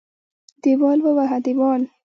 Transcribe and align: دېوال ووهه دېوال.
دېوال 0.61 0.99
ووهه 1.05 1.37
دېوال. 1.45 1.81